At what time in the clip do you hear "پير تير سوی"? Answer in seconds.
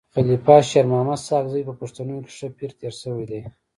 2.57-3.23